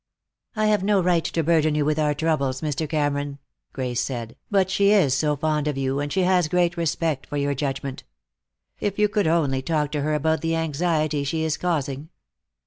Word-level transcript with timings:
"I 0.55 0.65
have 0.65 0.83
no 0.83 0.99
right 0.99 1.23
to 1.25 1.43
burden 1.43 1.75
you 1.75 1.85
with 1.85 1.99
our 1.99 2.15
troubles, 2.15 2.61
Mr. 2.61 2.89
Cameron," 2.89 3.37
Grace 3.71 4.01
said, 4.01 4.35
"but 4.49 4.71
she 4.71 4.89
is 4.89 5.13
so 5.13 5.35
fond 5.35 5.67
of 5.67 5.77
you, 5.77 5.99
and 5.99 6.11
she 6.11 6.21
has 6.23 6.47
great 6.47 6.75
respect 6.75 7.27
for 7.27 7.37
your 7.37 7.53
judgment. 7.53 8.03
If 8.79 8.97
you 8.97 9.07
could 9.07 9.27
only 9.27 9.61
talk 9.61 9.91
to 9.91 10.01
her 10.01 10.15
about 10.15 10.41
the 10.41 10.55
anxiety 10.55 11.23
she 11.23 11.43
is 11.43 11.55
causing. 11.55 12.09